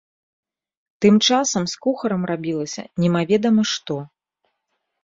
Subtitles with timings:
[1.05, 3.95] Тым часам з кухарам рабілася немаведама што.